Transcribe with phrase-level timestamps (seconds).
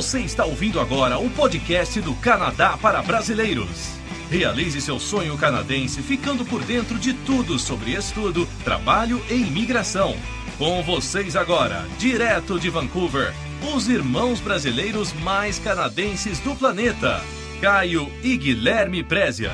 [0.00, 3.90] Você está ouvindo agora o podcast do Canadá para Brasileiros.
[4.30, 10.16] Realize seu sonho canadense ficando por dentro de tudo sobre estudo, trabalho e imigração.
[10.56, 13.34] Com vocês agora, direto de Vancouver,
[13.74, 17.20] os irmãos brasileiros mais canadenses do planeta,
[17.60, 19.52] Caio e Guilherme Prézia.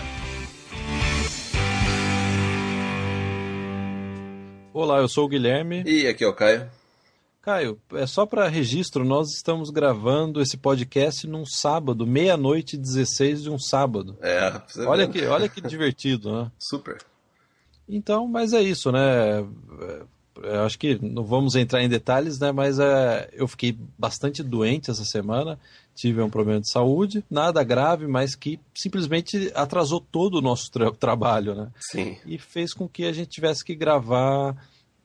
[4.72, 5.82] Olá, eu sou o Guilherme.
[5.84, 6.75] E aqui é o Caio.
[7.46, 13.44] Caio, é só para registro, nós estamos gravando esse podcast num sábado, meia-noite e 16
[13.44, 14.18] de um sábado.
[14.20, 16.50] É, olha que, olha que divertido, né?
[16.58, 16.98] Super.
[17.88, 19.38] Então, mas é isso, né?
[19.38, 20.02] É,
[20.42, 22.50] eu acho que não vamos entrar em detalhes, né?
[22.50, 25.56] Mas é, eu fiquei bastante doente essa semana,
[25.94, 30.90] tive um problema de saúde, nada grave, mas que simplesmente atrasou todo o nosso tra
[30.90, 31.70] trabalho, né?
[31.92, 32.16] Sim.
[32.26, 34.56] E fez com que a gente tivesse que gravar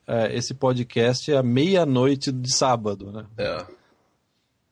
[0.06, 3.26] é, esse podcast à meia-noite de sábado, né?
[3.38, 3.66] É.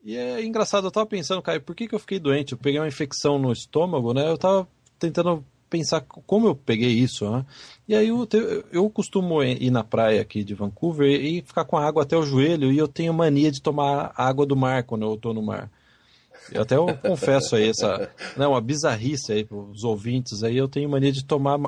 [0.02, 2.52] E é engraçado, eu tava pensando, Caio, por que, que eu fiquei doente?
[2.52, 4.28] Eu peguei uma infecção no estômago, né?
[4.28, 4.66] Eu tava
[4.98, 7.46] tentando pensar como eu peguei isso, né?
[7.86, 8.26] E aí eu,
[8.72, 12.24] eu costumo ir na praia aqui de Vancouver e ficar com a água até o
[12.24, 15.70] joelho e eu tenho mania de tomar água do mar quando eu tô no mar.
[16.50, 20.68] Eu até eu confesso aí essa, né, uma bizarrice aí para os ouvintes aí, eu
[20.68, 21.58] tenho mania de tomar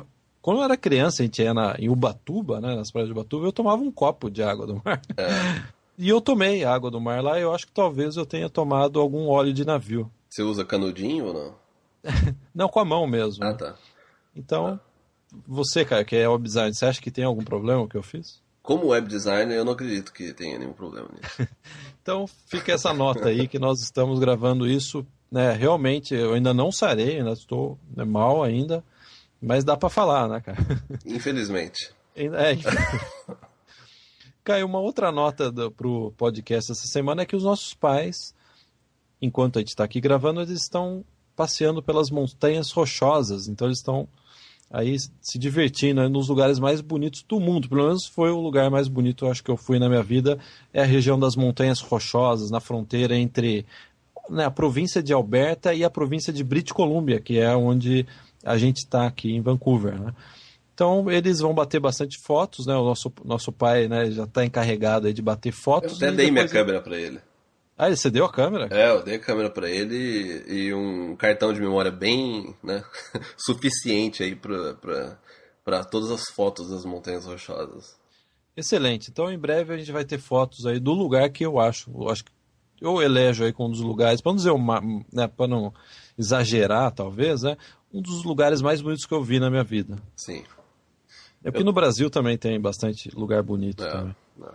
[0.43, 3.47] quando eu era criança, a gente ia na, em Ubatuba, né, nas praias de Ubatuba,
[3.47, 5.01] eu tomava um copo de água do mar.
[5.17, 5.73] É.
[5.99, 8.99] E eu tomei água do mar lá e eu acho que talvez eu tenha tomado
[8.99, 10.11] algum óleo de navio.
[10.29, 11.55] Você usa canudinho ou não?
[12.53, 13.45] não, com a mão mesmo.
[13.45, 13.77] Ah, tá.
[14.35, 14.81] Então, ah.
[15.47, 18.41] você, cara, que é web design, você acha que tem algum problema que eu fiz?
[18.63, 21.49] Como web designer, eu não acredito que tenha nenhum problema nisso.
[22.03, 25.07] então, fica essa nota aí que nós estamos gravando isso.
[25.31, 28.83] Né, realmente, eu ainda não sarei, ainda estou né, mal ainda.
[29.43, 30.59] Mas dá para falar, né, cara?
[31.05, 31.91] Infelizmente.
[32.15, 32.59] É.
[34.45, 38.35] Caiu uma outra nota do, pro podcast essa semana é que os nossos pais,
[39.19, 41.03] enquanto a gente está aqui gravando, eles estão
[41.35, 43.49] passeando pelas montanhas rochosas.
[43.49, 44.07] Então eles estão
[44.71, 47.69] aí se divertindo né, nos lugares mais bonitos do mundo.
[47.69, 50.39] Pelo menos foi o lugar mais bonito, acho que eu fui na minha vida,
[50.73, 53.65] é a região das montanhas rochosas, na fronteira entre
[54.29, 58.07] né, a província de Alberta e a província de British Columbia, que é onde
[58.45, 60.15] a gente está aqui em Vancouver, né?
[60.75, 62.75] Então eles vão bater bastante fotos, né?
[62.75, 66.01] O nosso, nosso pai né, já está encarregado de bater fotos.
[66.01, 67.21] Eu até dei minha câmera para ele.
[67.77, 68.69] Ah, você deu a câmera?
[68.71, 72.85] É, eu dei a câmera para ele e um cartão de memória bem né,
[73.37, 77.97] suficiente aí para todas as fotos das montanhas rochosas.
[78.57, 79.11] Excelente.
[79.11, 82.09] Então em breve a gente vai ter fotos aí do lugar que eu acho, eu
[82.09, 82.33] acho que
[82.81, 84.81] eu elejo aí como um dos lugares, para não dizer uma,
[85.13, 85.73] né, para não
[86.23, 87.57] exagerar talvez, né,
[87.93, 89.97] um dos lugares mais bonitos que eu vi na minha vida.
[90.17, 90.43] Sim.
[91.45, 91.67] É porque eu...
[91.67, 94.17] no Brasil também tem bastante lugar bonito é, também.
[94.43, 94.49] É.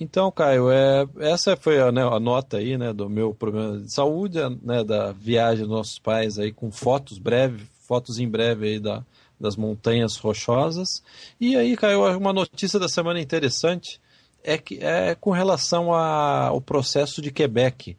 [0.00, 3.92] Então, Caio, é, essa foi a, né, a, nota aí, né, do meu problema de
[3.92, 8.78] saúde, né, da viagem dos nossos pais aí com fotos breve, fotos em breve aí
[8.78, 9.04] da,
[9.40, 11.02] das montanhas rochosas.
[11.40, 14.00] E aí, Caio, uma notícia da semana interessante
[14.44, 17.96] é que é com relação ao processo de Quebec.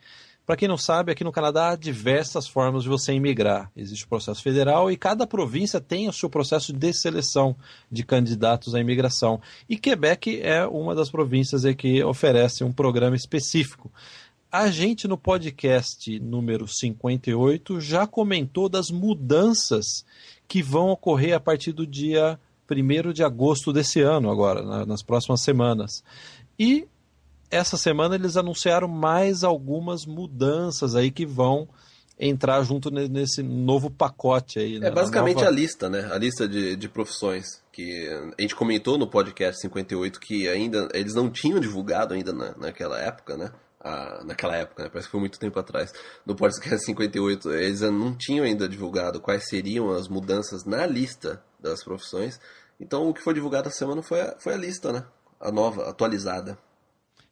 [0.49, 3.71] Para quem não sabe, aqui no Canadá há diversas formas de você imigrar.
[3.77, 7.55] Existe o processo federal e cada província tem o seu processo de seleção
[7.91, 9.39] de candidatos à imigração.
[9.69, 13.91] E Quebec é uma das províncias que oferece um programa específico.
[14.51, 20.03] A gente no podcast número 58 já comentou das mudanças
[20.47, 25.41] que vão ocorrer a partir do dia 1 de agosto desse ano, agora, nas próximas
[25.41, 26.03] semanas.
[26.57, 26.87] E
[27.49, 31.67] essa semana eles anunciaram mais algumas mudanças aí que vão
[32.19, 34.75] entrar junto nesse novo pacote aí.
[34.75, 34.91] É né?
[34.91, 35.49] basicamente a, nova...
[35.49, 36.09] a lista, né?
[36.11, 41.15] A lista de, de profissões que a gente comentou no podcast 58 que ainda eles
[41.15, 43.51] não tinham divulgado ainda na, naquela época, né?
[43.81, 44.89] Ah, naquela época, né?
[44.89, 45.93] parece que foi muito tempo atrás.
[46.25, 51.81] No podcast 58 eles não tinham ainda divulgado quais seriam as mudanças na lista das
[51.85, 52.37] profissões.
[52.77, 55.05] Então o que foi divulgado essa semana foi a, foi a lista, né?
[55.39, 56.57] A nova, atualizada.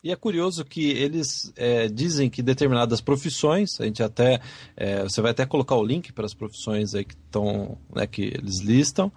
[0.03, 4.39] E é curioso que eles é, dizem que determinadas profissões, a gente até.
[4.75, 7.77] É, você vai até colocar o link para as profissões aí que estão.
[7.94, 9.11] Né, que eles listam,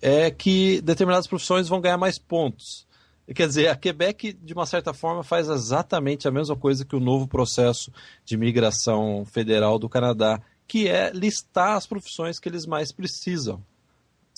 [0.00, 2.86] é que determinadas profissões vão ganhar mais pontos.
[3.34, 7.00] Quer dizer, a Quebec, de uma certa forma, faz exatamente a mesma coisa que o
[7.00, 7.90] novo processo
[8.24, 13.60] de migração federal do Canadá, que é listar as profissões que eles mais precisam.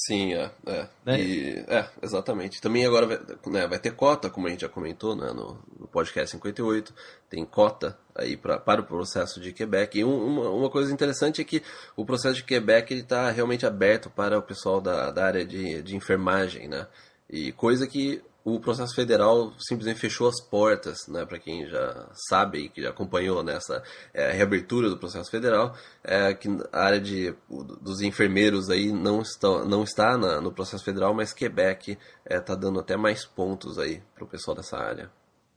[0.00, 0.49] Sim, é.
[0.65, 1.21] É, né?
[1.21, 2.61] e, é exatamente.
[2.61, 3.19] Também agora vai,
[3.53, 6.95] né, vai, ter cota, como a gente já comentou né, no, no podcast 58,
[7.29, 9.99] tem cota aí pra, para o processo de Quebec.
[9.99, 11.65] E um, uma, uma, coisa interessante é que
[11.97, 15.97] o processo de Quebec está realmente aberto para o pessoal da, da área de, de
[15.97, 16.87] enfermagem, né?
[17.29, 18.23] E coisa que
[18.55, 22.91] o processo federal simplesmente fechou as portas, né, para quem já sabe e que já
[22.91, 27.35] acompanhou nessa é, reabertura do processo federal, é, que a área de,
[27.81, 31.99] dos enfermeiros aí não está, não está na, no processo federal, mas Quebec
[32.29, 35.11] está é, dando até mais pontos aí para o pessoal dessa área.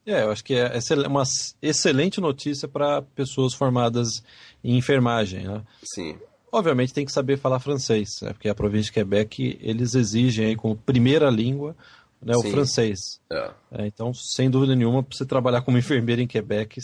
[0.06, 0.72] É, eu acho que é
[1.08, 1.24] uma
[1.62, 4.24] excelente notícia para pessoas formadas
[4.64, 5.48] em enfermagem.
[5.48, 5.62] Né?
[5.84, 6.18] Sim.
[6.52, 8.34] Obviamente tem que saber falar francês, né?
[8.34, 11.76] porque a província de Quebec eles exigem aí como primeira língua
[12.24, 13.20] né, o francês.
[13.32, 13.52] É.
[13.72, 16.80] É, então, sem dúvida nenhuma, para você trabalhar como enfermeira em Quebec,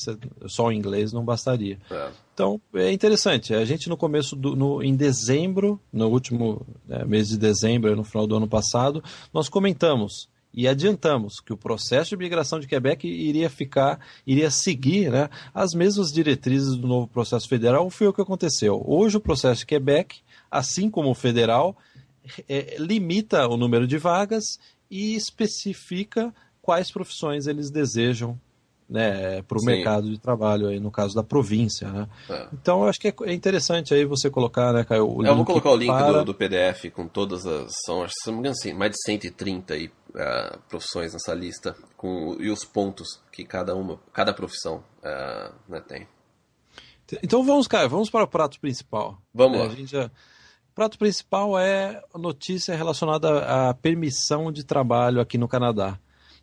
[0.47, 1.77] só o inglês não bastaria.
[1.91, 2.09] É.
[2.33, 3.53] Então, é interessante.
[3.53, 8.03] A gente, no começo, do, no, em dezembro, no último né, mês de dezembro, no
[8.03, 9.03] final do ano passado,
[9.33, 15.11] nós comentamos e adiantamos que o processo de migração de Quebec iria ficar, iria seguir
[15.11, 17.89] né, as mesmas diretrizes do novo processo federal.
[17.91, 18.83] Foi o que aconteceu.
[18.85, 20.17] Hoje, o processo de Quebec,
[20.49, 21.77] assim como o federal,
[22.49, 28.39] é, limita o número de vagas e especifica quais profissões eles desejam
[28.89, 31.89] né, para o mercado de trabalho, aí, no caso da província.
[31.89, 32.07] Né?
[32.29, 32.47] É.
[32.53, 35.71] Então, eu acho que é interessante aí você colocar, né, Caio, o Eu vou colocar
[35.71, 36.19] o link para...
[36.19, 37.71] do, do, PDF com todas as.
[37.85, 41.75] São, acho, se não me engano, assim, mais de 130 aí, uh, profissões nessa lista,
[41.97, 46.07] com, e os pontos que cada uma, cada profissão uh, né, tem.
[47.23, 49.17] Então vamos, Caio, vamos para o prato principal.
[49.33, 49.67] Vamos é, lá.
[49.67, 50.11] A gente já
[50.77, 55.97] prato principal é notícia relacionada à permissão de trabalho aqui no Canadá.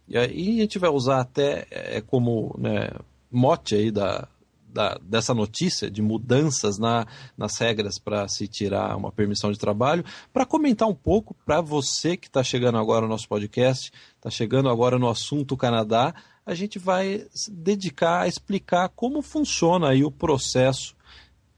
[0.08, 2.90] E aí a gente vai usar até é, como né,
[3.30, 4.26] mote aí da,
[4.66, 7.06] da, dessa notícia de mudanças na,
[7.38, 12.16] nas regras para se tirar uma permissão de trabalho, para comentar um pouco para você
[12.16, 16.12] que está chegando agora no nosso podcast, está chegando agora no assunto Canadá,
[16.44, 20.96] a gente vai se dedicar a explicar como funciona aí o processo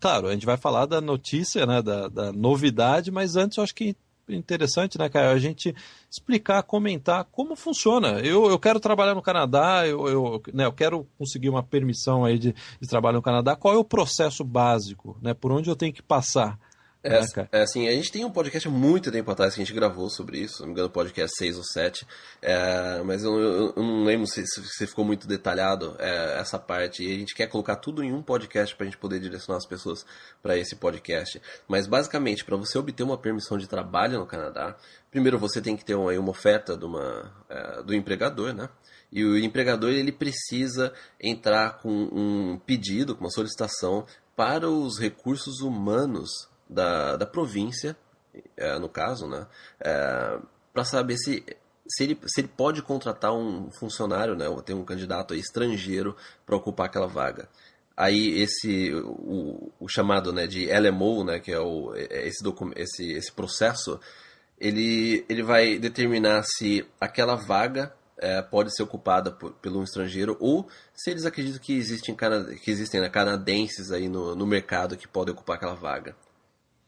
[0.07, 3.75] Claro, a gente vai falar da notícia, né, da, da novidade, mas antes eu acho
[3.75, 3.97] que
[4.29, 5.75] interessante, né, Caio, a gente
[6.09, 8.21] explicar, comentar como funciona.
[8.21, 12.39] Eu, eu quero trabalhar no Canadá, eu, eu, né, eu quero conseguir uma permissão aí
[12.39, 13.57] de, de trabalho no Canadá.
[13.57, 15.35] Qual é o processo básico, né?
[15.35, 16.57] Por onde eu tenho que passar?
[17.07, 19.65] É, né, é, assim, a gente tem um podcast há muito tempo atrás que a
[19.65, 22.07] gente gravou sobre isso, não me engano, podcast 6 ou 7,
[22.43, 27.05] é, mas eu, eu, eu, não lembro se, se ficou muito detalhado é, essa parte,
[27.05, 29.67] e a gente quer colocar tudo em um podcast para a gente poder direcionar as
[29.67, 30.05] pessoas
[30.43, 31.41] para esse podcast.
[31.69, 34.77] Mas basicamente, para você obter uma permissão de trabalho no Canadá,
[35.11, 38.69] primeiro você tem que ter uma, uma oferta de uma, é, do empregador, né?
[39.13, 44.05] E o empregador ele precisa entrar com um pedido, com uma solicitação
[44.35, 47.97] para os recursos humanos da, da província,
[48.57, 49.47] é, no caso, né,
[49.81, 50.39] é,
[50.73, 51.45] para saber se,
[51.87, 56.57] se, ele, se ele pode contratar um funcionário, né, ou ter um candidato estrangeiro para
[56.57, 57.49] ocupar aquela vaga.
[57.97, 62.45] Aí esse o, o, chamado né, de LMO, né, que é o, é, esse,
[62.77, 63.99] esse, esse processo,
[64.59, 70.37] ele, ele vai determinar se aquela vaga é, pode ser ocupada por, pelo um estrangeiro
[70.41, 75.09] ou se eles acreditam que existem, que existem né, canadenses aí no, no mercado que
[75.09, 76.15] podem ocupar aquela vaga.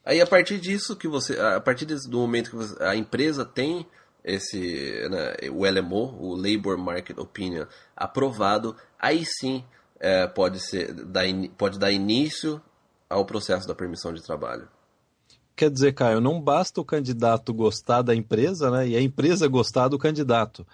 [0.04, 3.86] Aí a partir disso que você, a partir do momento que você, a empresa tem
[4.24, 7.66] esse, né, o LMO, o Labor Market Opinion,
[7.96, 9.64] aprovado, aí sim
[10.00, 11.24] é, pode ser, dar,
[11.56, 12.60] pode dar início
[13.08, 14.68] ao processo da permissão de trabalho.
[15.56, 19.88] Quer dizer, Caio, não basta o candidato gostar da empresa, né, e a empresa gostar
[19.88, 20.66] do candidato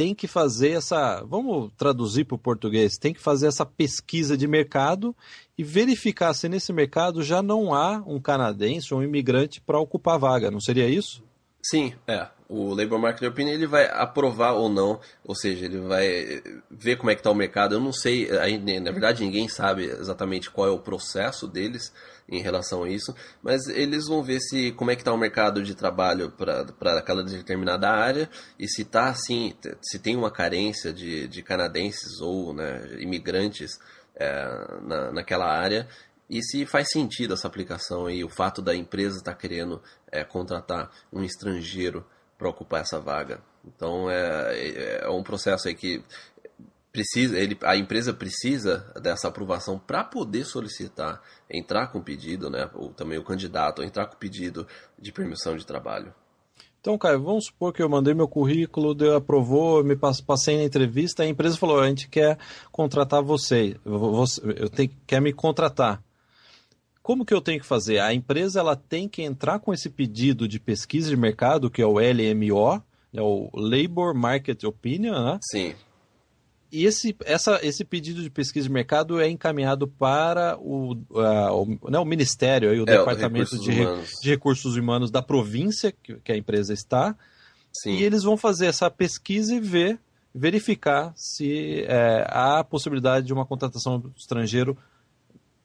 [0.00, 4.46] tem que fazer essa, vamos traduzir para o português, tem que fazer essa pesquisa de
[4.46, 5.14] mercado
[5.58, 10.14] e verificar se nesse mercado já não há um canadense ou um imigrante para ocupar
[10.14, 11.22] a vaga, não seria isso?
[11.62, 12.26] Sim, é.
[12.48, 17.10] O Labor Market Opinion ele vai aprovar ou não, ou seja, ele vai ver como
[17.10, 17.74] é que está o mercado.
[17.74, 18.26] Eu não sei,
[18.80, 21.92] na verdade ninguém sabe exatamente qual é o processo deles
[22.30, 25.62] em relação a isso, mas eles vão ver se como é que está o mercado
[25.62, 31.26] de trabalho para aquela determinada área e se está assim, se tem uma carência de,
[31.26, 33.78] de canadenses ou né, imigrantes
[34.14, 34.44] é,
[34.82, 35.88] na, naquela área
[36.28, 39.82] e se faz sentido essa aplicação aí, o fato da empresa estar tá querendo
[40.12, 42.06] é, contratar um estrangeiro
[42.38, 43.42] para ocupar essa vaga.
[43.64, 46.02] Então é, é, é um processo aí que
[46.92, 52.92] precisa, ele, a empresa precisa dessa aprovação para poder solicitar, entrar com pedido, né, ou
[52.92, 54.66] também o candidato entrar com pedido
[54.98, 56.12] de permissão de trabalho.
[56.80, 61.22] Então, Caio, vamos supor que eu mandei meu currículo, Deus aprovou, me passei na entrevista,
[61.22, 62.38] a empresa falou: a gente quer
[62.72, 66.02] contratar você, você eu tenho, quer me contratar.
[67.02, 67.98] Como que eu tenho que fazer?
[67.98, 71.86] A empresa ela tem que entrar com esse pedido de pesquisa de mercado, que é
[71.86, 72.82] o LMO,
[73.12, 75.38] é o Labor Market Opinion, né?
[75.42, 75.74] Sim.
[76.72, 81.90] E esse, essa, esse pedido de pesquisa de mercado é encaminhado para o, uh, o,
[81.90, 83.72] né, o Ministério, aí, o é, Departamento de,
[84.22, 87.16] de, Recursos Humanos da província que, que, a empresa está.
[87.72, 87.96] Sim.
[87.96, 89.98] e eles vão fazer essa pesquisa e ver,
[90.34, 94.76] verificar se é, há possibilidade de uma contratação estrangeiro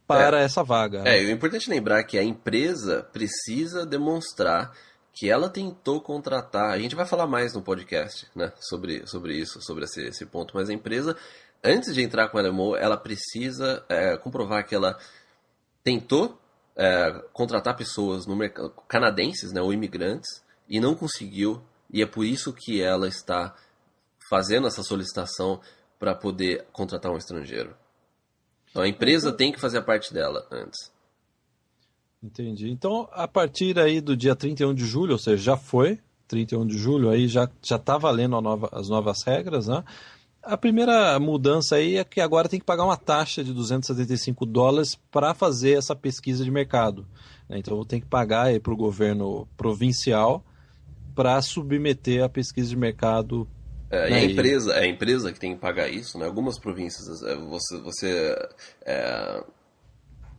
[0.08, 1.04] para é, essa vaga.
[1.06, 4.72] É, é importante lembrar que a empresa precisa demonstrar
[5.16, 6.72] que ela tentou contratar.
[6.72, 10.54] A gente vai falar mais no podcast, né, sobre, sobre isso, sobre esse, esse ponto.
[10.54, 11.16] Mas a empresa,
[11.64, 15.00] antes de entrar com a LMO, ela precisa é, comprovar que ela
[15.82, 16.38] tentou
[16.76, 21.64] é, contratar pessoas no mercado canadenses, né, ou imigrantes, e não conseguiu.
[21.90, 23.56] E é por isso que ela está
[24.30, 25.62] fazendo essa solicitação
[25.98, 27.74] para poder contratar um estrangeiro.
[28.70, 30.92] Então a empresa tem que fazer a parte dela antes.
[32.25, 32.72] Entendi.
[32.72, 36.75] Então, a partir aí do dia 31 de julho, ou seja, já foi, 31 de
[36.75, 39.84] julho, aí já já está valendo nova, as novas regras, né?
[40.41, 44.96] A primeira mudança aí é que agora tem que pagar uma taxa de 275 dólares
[45.12, 47.08] para fazer essa pesquisa de mercado.
[47.48, 47.58] Né?
[47.60, 50.44] Então tem que pagar para o governo provincial
[51.15, 53.48] para submeter a pesquisa de mercado
[53.89, 56.25] é, a empresa, é a empresa que tem que pagar isso, né?
[56.25, 58.50] Algumas províncias, é, você, você,
[58.84, 59.44] é,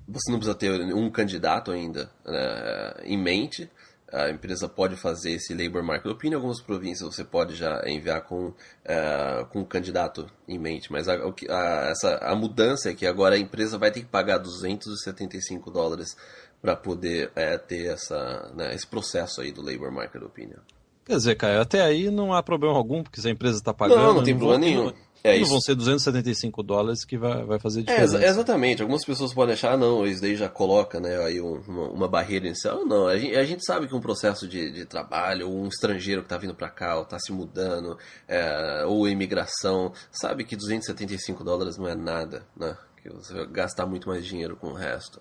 [0.08, 3.70] você não precisa ter um candidato ainda né, em mente.
[4.12, 6.38] A empresa pode fazer esse Labor Market Opinion.
[6.38, 10.92] Algumas províncias você pode já enviar com, é, com um candidato em mente.
[10.92, 14.38] Mas a, a, essa, a mudança é que agora a empresa vai ter que pagar
[14.38, 16.16] 275 dólares
[16.62, 20.60] para poder é, ter essa, né, esse processo aí do Labor Market Opinion.
[21.04, 24.00] Quer dizer, Caio, até aí não há problema algum, porque se a empresa está pagando.
[24.00, 24.92] Não, não tem problema nenhum.
[25.24, 28.22] É não vão ser 275 dólares que vai, vai fazer é, diferença.
[28.22, 28.82] É, exatamente.
[28.82, 32.46] Algumas pessoas podem achar, ah, não, isso daí já coloca né, aí uma, uma barreira
[32.46, 32.84] inicial.
[32.84, 36.26] Não, a gente, a gente, sabe que um processo de, de trabalho, um estrangeiro que
[36.26, 41.76] está vindo para cá, ou está se mudando, é, ou imigração, sabe que 275 dólares
[41.76, 42.76] não é nada, né?
[43.02, 45.20] Que você vai gastar muito mais dinheiro com o resto.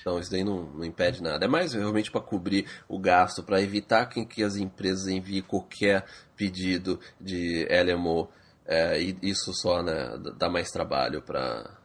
[0.00, 1.44] Então isso daí não, não impede nada.
[1.44, 6.04] É mais realmente para cobrir o gasto, para evitar que, que as empresas enviem qualquer
[6.36, 8.28] pedido de LMO.
[8.72, 11.78] É, e isso só né, dá mais trabalho para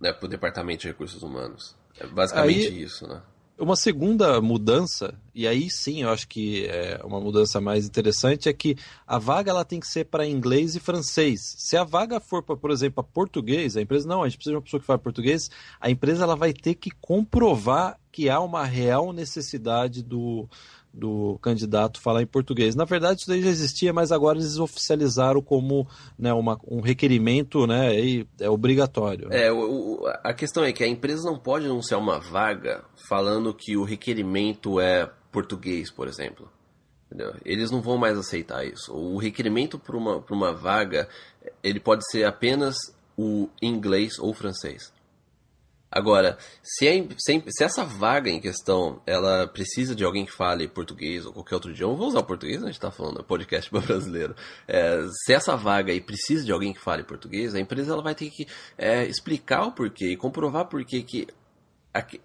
[0.00, 1.76] né, o Departamento de Recursos Humanos.
[2.00, 3.20] É basicamente Aí, isso, né?
[3.58, 8.52] Uma segunda mudança, e aí sim eu acho que é uma mudança mais interessante, é
[8.52, 8.74] que
[9.06, 11.54] a vaga ela tem que ser para inglês e francês.
[11.58, 14.52] Se a vaga for, para, por exemplo, para português, a empresa, não, a gente precisa
[14.52, 15.50] de uma pessoa que fale português,
[15.80, 20.48] a empresa ela vai ter que comprovar que há uma real necessidade do,
[20.94, 22.76] do candidato falar em português.
[22.76, 27.66] Na verdade, isso daí já existia, mas agora eles oficializaram como né, uma, um requerimento
[27.66, 27.90] né,
[28.40, 29.28] é obrigatório.
[29.32, 33.76] É, o, a questão é que a empresa não pode anunciar uma vaga falando que
[33.76, 36.48] o requerimento é português, por exemplo.
[37.06, 37.34] Entendeu?
[37.44, 38.94] Eles não vão mais aceitar isso.
[38.94, 41.08] O requerimento para uma, uma vaga,
[41.62, 42.76] ele pode ser apenas
[43.16, 44.92] o inglês ou francês.
[45.94, 50.66] Agora, se, é, se, se, essa vaga em questão, ela precisa de alguém que fale
[50.66, 52.64] português ou qualquer outro idioma, vou usar o português, né?
[52.64, 54.34] a gente está falando, podcast para brasileiro.
[54.66, 58.12] É, se essa vaga aí precisa de alguém que fale português, a empresa ela vai
[58.12, 58.44] ter que
[58.76, 61.28] é, explicar o porquê e comprovar porquê que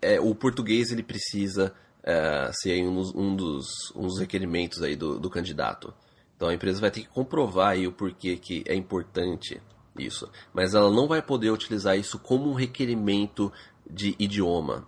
[0.02, 1.72] é, o português ele precisa
[2.04, 5.94] é, ser um, dos, um, dos, um dos requerimentos aí do, do candidato.
[6.36, 9.62] Então a empresa vai ter que comprovar aí o porquê que é importante
[10.00, 10.30] isso.
[10.54, 13.52] Mas ela não vai poder utilizar isso como um requerimento
[13.90, 14.88] de idioma.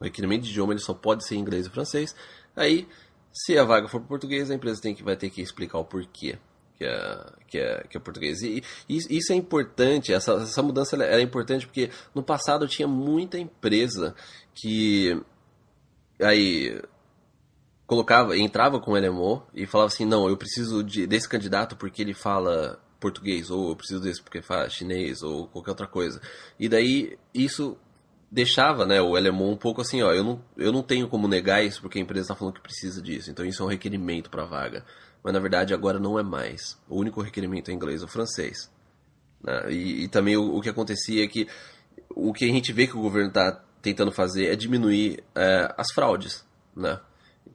[0.00, 2.14] O requerimento de idioma ele só pode ser inglês e francês.
[2.56, 2.88] Aí,
[3.32, 6.38] se a vaga for português, a empresa tem que, vai ter que explicar o porquê
[6.76, 8.42] que é, que é, que é português.
[8.42, 14.14] E, isso é importante, essa, essa mudança é importante porque no passado tinha muita empresa
[14.54, 15.20] que
[16.20, 16.80] aí
[17.86, 22.02] colocava, entrava com o LMO e falava assim, não, eu preciso de, desse candidato porque
[22.02, 26.22] ele fala português, ou eu preciso desse porque fala chinês, ou qualquer outra coisa.
[26.58, 27.76] E daí isso
[28.30, 31.62] deixava né, o LMO um pouco assim, ó, eu não, eu não tenho como negar
[31.62, 34.42] isso porque a empresa está falando que precisa disso, então isso é um requerimento para
[34.42, 34.84] a vaga.
[35.22, 36.80] Mas na verdade agora não é mais.
[36.88, 38.70] O único requerimento é inglês ou francês.
[39.42, 39.70] Né?
[39.70, 41.46] E, e, também o, o, que acontecia é que
[42.10, 45.92] o que a gente vê que o governo está tentando fazer é diminuir é, as
[45.92, 46.44] fraudes,
[46.74, 46.98] né?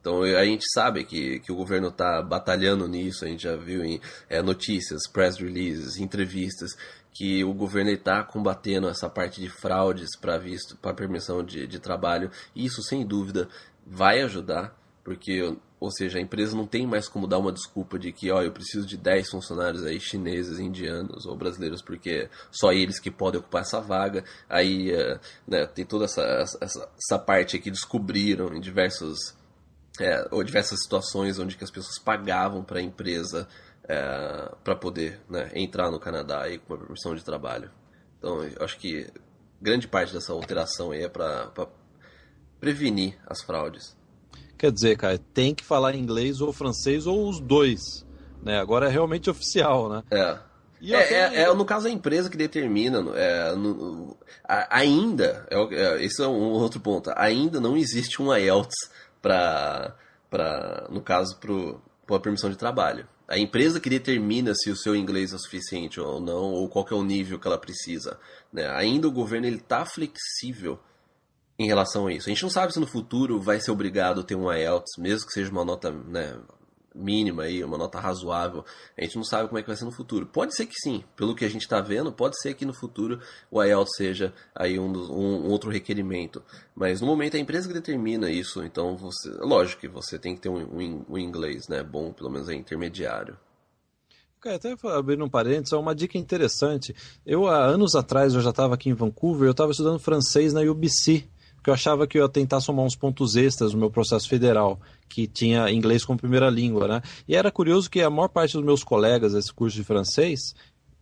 [0.00, 3.84] Então a gente sabe que, que o governo está batalhando nisso, a gente já viu
[3.84, 6.74] em é, notícias, press releases, entrevistas,
[7.12, 11.78] que o governo está combatendo essa parte de fraudes para visto, para permissão de, de
[11.78, 12.30] trabalho.
[12.54, 13.48] Isso sem dúvida
[13.86, 18.12] vai ajudar, porque, ou seja, a empresa não tem mais como dar uma desculpa de
[18.12, 23.00] que, ó, eu preciso de 10 funcionários aí chineses, indianos ou brasileiros, porque só eles
[23.00, 24.24] que podem ocupar essa vaga.
[24.48, 29.34] Aí é, né, tem toda essa, essa, essa parte que descobriram em diversos
[30.00, 33.46] é, ou diversas situações onde que as pessoas pagavam para a empresa
[33.84, 37.70] é, para poder né, entrar no Canadá aí com uma permissão de trabalho.
[38.18, 39.06] Então, eu acho que
[39.60, 41.50] grande parte dessa alteração aí é para
[42.58, 43.96] prevenir as fraudes.
[44.58, 47.80] Quer dizer, cara, tem que falar inglês ou francês ou os dois.
[48.42, 48.58] Né?
[48.58, 50.02] Agora é realmente oficial, né?
[50.10, 50.50] É.
[50.82, 56.04] É, é, é, no caso a empresa que determina, é, no, a, ainda, é, é,
[56.04, 58.90] esse é um outro ponto, ainda não existe um IELTS
[59.22, 59.94] para,
[60.90, 63.06] no caso, para a permissão de trabalho.
[63.28, 66.94] A empresa que determina se o seu inglês é suficiente ou não, ou qual é
[66.94, 68.18] o nível que ela precisa.
[68.52, 68.68] Né?
[68.68, 70.80] Ainda o governo está flexível
[71.56, 72.28] em relação a isso.
[72.28, 75.26] A gente não sabe se no futuro vai ser obrigado a ter um IELTS, mesmo
[75.26, 76.36] que seja uma nota né,
[76.94, 78.64] mínima aí, uma nota razoável.
[78.96, 80.26] A gente não sabe como é que vai ser no futuro.
[80.26, 83.20] Pode ser que sim, pelo que a gente está vendo, pode ser que no futuro
[83.50, 86.42] o IELTS seja aí um, um, um, outro requerimento.
[86.74, 90.34] Mas no momento é a empresa que determina isso, então você, lógico que você tem
[90.34, 93.36] que ter um, um inglês, né, bom, pelo menos é intermediário.
[94.42, 96.96] Até abrindo um parênteses, é uma dica interessante.
[97.26, 100.62] Eu, há anos atrás, eu já estava aqui em Vancouver, eu estava estudando francês na
[100.62, 101.28] UBC,
[101.60, 104.80] porque eu achava que eu ia tentar somar uns pontos extras no meu processo federal
[105.10, 107.02] que tinha inglês como primeira língua, né?
[107.28, 110.54] E era curioso que a maior parte dos meus colegas desse curso de francês,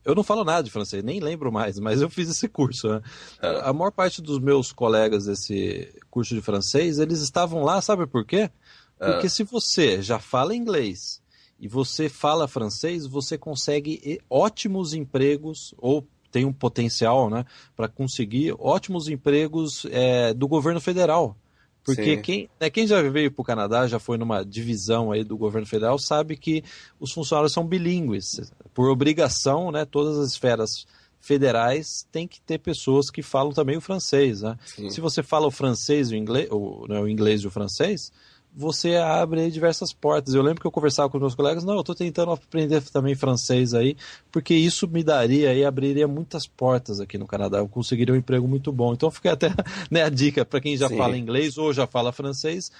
[0.05, 2.89] eu não falo nada de francês, nem lembro mais, mas eu fiz esse curso.
[2.89, 3.03] Né?
[3.41, 3.69] É.
[3.69, 8.25] A maior parte dos meus colegas desse curso de francês, eles estavam lá, sabe por
[8.25, 8.51] quê?
[8.99, 9.13] É.
[9.13, 11.23] Porque se você já fala inglês
[11.61, 17.45] e você fala francês, você consegue ótimos empregos ou tem um potencial né,
[17.77, 21.37] para conseguir ótimos empregos é, do governo federal.
[21.85, 25.39] Porque quem, né, quem já veio para o Canadá, já foi numa divisão aí do
[25.39, 26.63] governo federal, sabe que
[27.01, 28.53] os funcionários são bilíngues.
[28.75, 30.87] Por obrigação, né, todas as esferas
[31.21, 34.43] federais têm que ter pessoas que falam também o francês.
[34.43, 34.59] Né?
[34.91, 38.13] Se você fala o francês, o inglês, o, né, o inglês e o francês,
[38.55, 40.35] você abre diversas portas.
[40.35, 43.75] Eu lembro que eu conversava com meus colegas, não, eu estou tentando aprender também francês
[43.75, 43.97] aí,
[44.33, 47.59] porque isso me daria e abriria muitas portas aqui no Canadá.
[47.59, 48.93] Eu conseguiria um emprego muito bom.
[48.93, 49.49] Então fica até
[49.91, 50.97] né, a dica para quem já Sim.
[50.97, 52.71] fala inglês ou já fala francês,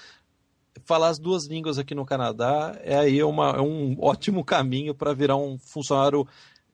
[0.85, 5.13] falar as duas línguas aqui no Canadá é aí uma, é um ótimo caminho para
[5.13, 6.27] virar um funcionário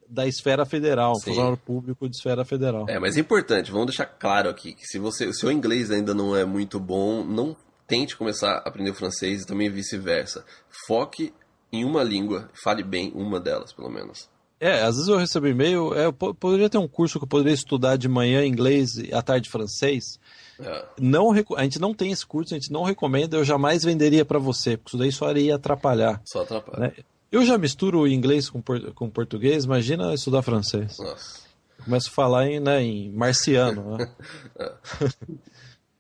[0.08, 2.86] da esfera federal, um funcionário público de esfera federal.
[2.88, 6.14] É, mas é importante, vamos deixar claro aqui que se você, o seu inglês ainda
[6.14, 7.56] não é muito bom, não
[7.88, 10.46] tente começar a aprender francês e também vice-versa.
[10.88, 11.34] Foque
[11.72, 14.30] em uma língua, fale bem uma delas, pelo menos.
[14.60, 17.54] É, às vezes eu recebo e-mail, é, eu poderia ter um curso que eu poderia
[17.54, 20.18] estudar de manhã inglês e à tarde francês.
[20.60, 20.86] É.
[21.00, 24.40] Não, a gente não tem esse curso, a gente não recomenda, eu jamais venderia para
[24.40, 26.22] você, porque isso daí só iria atrapalhar.
[26.24, 26.88] Só atrapalha.
[26.88, 26.94] Né?
[27.30, 30.98] Eu já misturo inglês com, com português, imagina estudar francês.
[30.98, 31.42] Nossa.
[31.84, 33.98] Começo a falar em, né, em marciano.
[33.98, 34.10] Né?
[34.58, 34.72] é.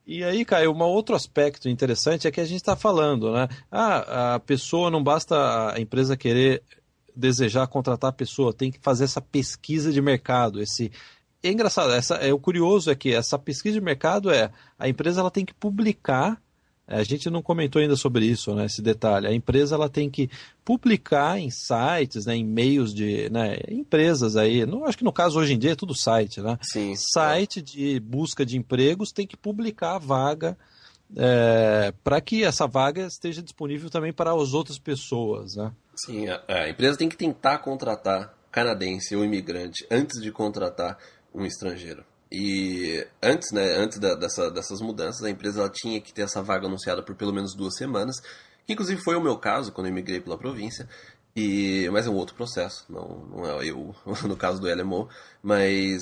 [0.05, 3.47] E aí, Caio, um outro aspecto interessante é que a gente está falando, né?
[3.71, 6.61] Ah, a pessoa não basta a empresa querer
[7.15, 10.91] desejar contratar a pessoa, tem que fazer essa pesquisa de mercado, esse
[11.41, 15.21] é engraçado, essa, é, o curioso é que essa pesquisa de mercado é a empresa
[15.21, 16.41] ela tem que publicar
[16.87, 19.27] a gente não comentou ainda sobre isso, né, esse detalhe.
[19.27, 20.29] A empresa ela tem que
[20.63, 24.65] publicar em sites, né, em meios de né, empresas aí.
[24.65, 26.59] Não, acho que no caso hoje em dia é tudo site, né?
[26.61, 26.93] Sim.
[26.95, 30.57] Site de busca de empregos tem que publicar a vaga
[31.15, 35.71] é, para que essa vaga esteja disponível também para as outras pessoas, né?
[35.95, 40.97] Sim, a, a empresa tem que tentar contratar canadense ou imigrante antes de contratar
[41.33, 42.05] um estrangeiro.
[42.31, 46.67] E antes, né, antes da, dessa, dessas mudanças, a empresa tinha que ter essa vaga
[46.67, 48.19] anunciada por pelo menos duas semanas,
[48.65, 50.87] que inclusive foi o meu caso quando eu migrei pela província.
[51.35, 55.09] E, mas é um outro processo, não, não é eu no caso do LMO,
[55.43, 56.01] mas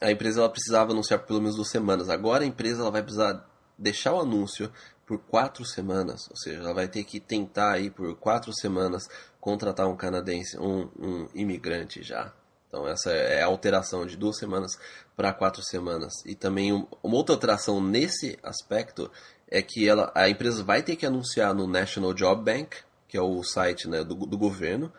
[0.00, 2.10] a empresa ela precisava anunciar por pelo menos duas semanas.
[2.10, 4.70] Agora a empresa ela vai precisar deixar o anúncio
[5.06, 9.08] por quatro semanas, ou seja, ela vai ter que tentar aí por quatro semanas
[9.40, 12.32] contratar um canadense, um, um imigrante já.
[12.72, 14.72] Então essa é a alteração de duas semanas
[15.14, 16.14] para quatro semanas.
[16.24, 19.10] E também uma outra alteração nesse aspecto
[19.46, 23.20] é que ela, a empresa vai ter que anunciar no National Job Bank, que é
[23.20, 24.90] o site né, do, do governo,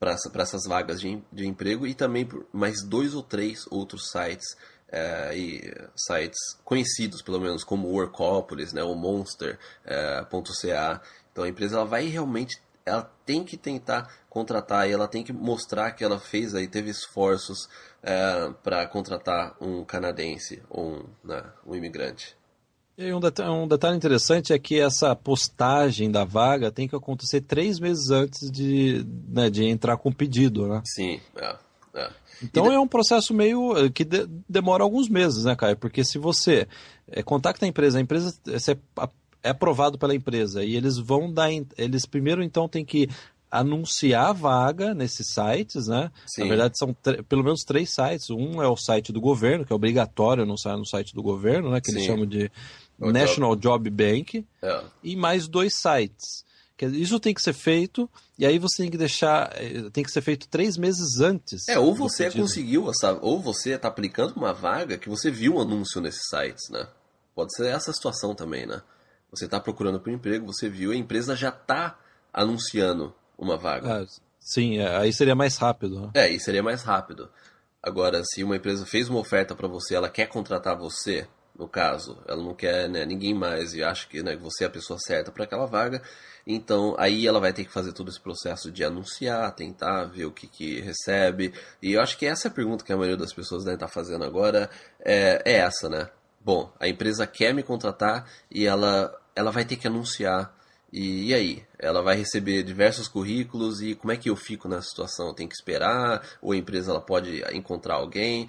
[0.00, 4.56] para essa, essas vagas de, de emprego, e também mais dois ou três outros sites,
[4.88, 5.60] é, e
[5.94, 9.58] sites conhecidos, pelo menos, como Workopolis, né, o Monster.ca.
[9.84, 15.22] É, então a empresa ela vai realmente ela tem que tentar contratar e ela tem
[15.22, 17.68] que mostrar que ela fez aí, teve esforços
[18.02, 22.36] é, para contratar um canadense ou um, né, um imigrante.
[22.96, 27.40] E um detalhe, um detalhe, interessante é que essa postagem da vaga tem que acontecer
[27.40, 30.82] três meses antes de, né, de entrar com o pedido, né?
[30.84, 31.56] Sim, é.
[31.94, 32.10] é.
[32.42, 32.74] Então de...
[32.74, 35.76] é um processo meio eh, que de, demora alguns meses, né, Caio?
[35.76, 36.68] Porque se você
[37.08, 38.78] é, contacta a empresa, a empresa você
[39.42, 43.08] é aprovado pela empresa e eles vão dar, eles primeiro então tem que
[43.50, 46.10] anunciar a vaga nesses sites, né?
[46.26, 46.42] Sim.
[46.42, 46.94] Na verdade são
[47.28, 48.30] pelo menos três sites.
[48.30, 51.80] Um é o site do governo, que é obrigatório anunciar no site do governo, né?
[51.80, 51.98] Que Sim.
[51.98, 52.50] eles chamam de
[52.98, 54.84] National Job, Job Bank é.
[55.02, 56.44] e mais dois sites.
[56.80, 60.20] Isso tem que ser feito e aí você tem que deixar, eh, tem que ser
[60.20, 61.68] feito três meses antes.
[61.68, 66.00] É, ou você conseguiu, ou você está aplicando uma vaga que você viu um anúncio
[66.00, 66.88] nesses sites, né?
[67.36, 68.82] Pode ser essa situação também, né?
[69.32, 71.98] Você está procurando por um emprego, você viu, a empresa já está
[72.32, 74.02] anunciando uma vaga.
[74.02, 74.06] Ah,
[74.38, 76.00] sim, é, aí seria mais rápido.
[76.00, 76.10] Né?
[76.14, 77.30] É, aí seria mais rápido.
[77.82, 81.26] Agora, se uma empresa fez uma oferta para você, ela quer contratar você,
[81.58, 84.70] no caso, ela não quer né, ninguém mais e acha que né, você é a
[84.70, 86.02] pessoa certa para aquela vaga,
[86.46, 90.30] então aí ela vai ter que fazer todo esse processo de anunciar, tentar ver o
[90.30, 91.54] que, que recebe.
[91.80, 93.88] E eu acho que essa é a pergunta que a maioria das pessoas devem estar
[93.88, 94.68] fazendo agora,
[95.00, 96.08] é, é essa, né?
[96.44, 100.54] Bom, a empresa quer me contratar e ela ela vai ter que anunciar.
[100.92, 101.64] E, e, aí?
[101.78, 105.32] Ela vai receber diversos currículos e como é que eu fico nessa situação?
[105.32, 106.22] Tem que esperar?
[106.42, 108.46] Ou a empresa ela pode encontrar alguém?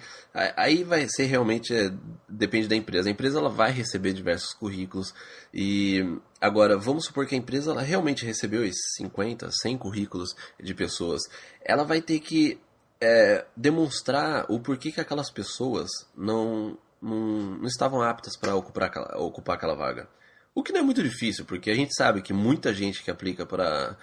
[0.54, 1.90] Aí vai ser realmente, é,
[2.28, 3.08] depende da empresa.
[3.08, 5.14] A empresa ela vai receber diversos currículos
[5.54, 10.74] e agora vamos supor que a empresa ela realmente recebeu esses 50, 100 currículos de
[10.74, 11.22] pessoas.
[11.64, 12.60] Ela vai ter que
[13.00, 19.56] é, demonstrar o porquê que aquelas pessoas não, não, não estavam aptas para ocupar, ocupar
[19.56, 20.08] aquela vaga.
[20.54, 23.44] O que não é muito difícil, porque a gente sabe que muita gente que aplica
[23.44, 23.96] para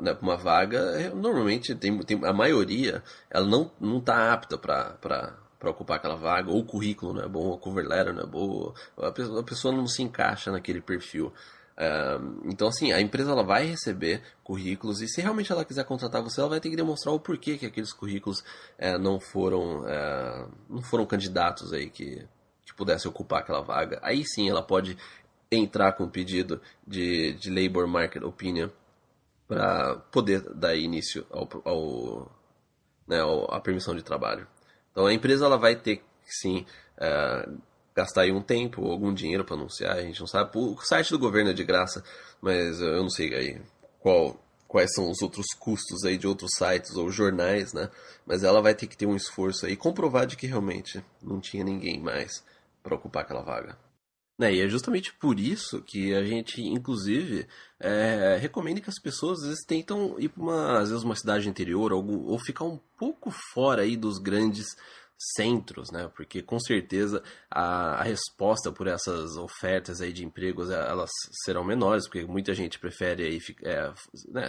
[0.00, 5.34] né, uma vaga, é, normalmente tem, tem, a maioria, ela não não está apta para
[5.70, 8.26] ocupar aquela vaga, ou o currículo não é bom, ou a cover letter não é
[8.26, 11.32] boa, a pessoa, a pessoa não se encaixa naquele perfil.
[12.44, 16.40] Então, assim, a empresa ela vai receber currículos e se realmente ela quiser contratar você,
[16.40, 18.44] ela vai ter que demonstrar o porquê que aqueles currículos
[18.76, 22.26] é, não foram é, não foram candidatos aí que,
[22.66, 23.98] que pudessem ocupar aquela vaga.
[24.02, 24.98] Aí sim ela pode
[25.50, 28.68] entrar com o pedido de, de Labor Market Opinion
[29.48, 32.30] para poder dar início ao, ao,
[33.08, 34.46] né, ao, à permissão de trabalho.
[34.92, 36.66] Então a empresa ela vai ter sim
[36.98, 37.48] é,
[37.94, 40.50] gastar aí um tempo ou algum dinheiro para anunciar, a gente não sabe.
[40.54, 42.02] O site do governo é de graça,
[42.40, 43.62] mas eu não sei aí
[43.98, 47.90] qual, quais são os outros custos aí de outros sites ou jornais, né?
[48.26, 51.64] Mas ela vai ter que ter um esforço aí comprovar de que realmente não tinha
[51.64, 52.44] ninguém mais
[52.82, 53.76] para ocupar aquela vaga.
[54.40, 54.54] Né?
[54.54, 57.46] E é justamente por isso que a gente, inclusive,
[57.78, 61.46] é, recomenda que as pessoas às vezes tentam ir para uma, às vezes uma cidade
[61.46, 64.64] interior ou, ou ficar um pouco fora aí dos grandes
[65.20, 66.10] centros, né?
[66.14, 71.10] Porque com certeza a, a, resposta por essas ofertas aí de empregos elas
[71.44, 73.92] serão menores, porque muita gente prefere aí é,
[74.28, 74.48] né,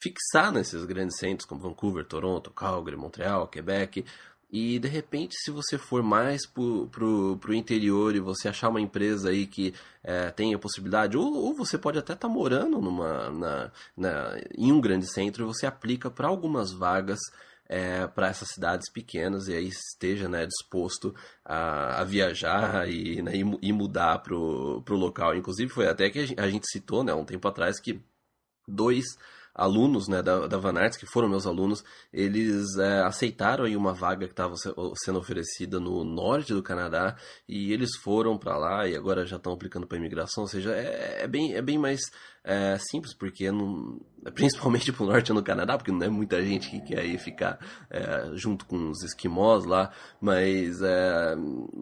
[0.00, 4.04] fixar nesses grandes centros como Vancouver, Toronto, Calgary, Montreal, Quebec,
[4.52, 9.30] e de repente, se você for mais pro, pro, interior e você achar uma empresa
[9.30, 9.72] aí que
[10.04, 14.38] é, tem a possibilidade, ou, ou você pode até estar tá morando numa, na, na,
[14.54, 17.18] em um grande centro e você aplica para algumas vagas
[17.72, 23.32] é, para essas cidades pequenas e aí esteja né, disposto a, a viajar e, né,
[23.34, 25.34] e, mudar para o local.
[25.34, 27.98] Inclusive, foi até que a gente, citou né, um tempo atrás que
[28.68, 29.06] dois
[29.54, 31.82] alunos né, da, da Van Arts, que foram meus alunos,
[32.12, 37.16] eles é, aceitaram aí uma vaga que estava sendo oferecida no norte do Canadá
[37.48, 41.22] e eles foram para lá e agora já estão aplicando para imigração, ou seja, é,
[41.22, 42.00] é, bem, é bem mais
[42.44, 43.98] é, simples, porque não,
[44.30, 47.58] principalmente pro norte no Canadá, porque não é muita gente que quer ir ficar
[47.90, 51.34] é, junto com os esquimós lá, mas, é,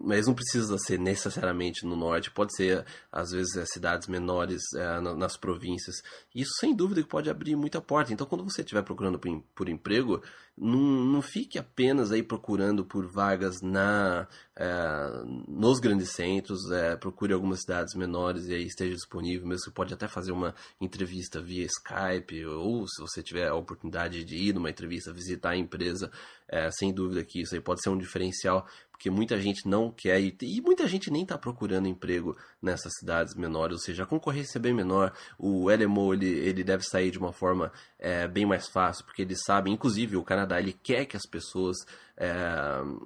[0.03, 4.99] mas não precisa ser necessariamente no norte, pode ser às vezes é, cidades menores é,
[4.99, 5.97] nas províncias.
[6.33, 8.11] Isso sem dúvida que pode abrir muita porta.
[8.11, 10.21] Então quando você estiver procurando por, por emprego,
[10.57, 17.33] não, não fique apenas aí procurando por vagas na é, nos grandes centros, é, procure
[17.33, 21.65] algumas cidades menores e aí esteja disponível, mesmo você pode até fazer uma entrevista via
[21.65, 26.11] Skype, ou se você tiver a oportunidade de ir numa entrevista, visitar a empresa,
[26.47, 28.67] é, sem dúvida que isso aí pode ser um diferencial,
[29.01, 33.33] porque muita gente não quer ir, e muita gente nem está procurando emprego nessas cidades
[33.33, 37.17] menores, ou seja, a concorrência é bem menor, o LMO ele, ele deve sair de
[37.17, 41.17] uma forma é, bem mais fácil, porque eles sabem, inclusive o Canadá ele quer que
[41.17, 41.77] as pessoas
[42.23, 42.35] é,